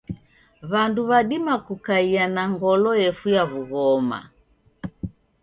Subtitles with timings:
[0.71, 4.19] Wandu wadima kukaia na ngolo yefuya wughoma.